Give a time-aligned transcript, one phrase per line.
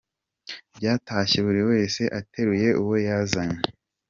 [0.83, 3.59] Batashye buri wese ateruye uwo yazanye.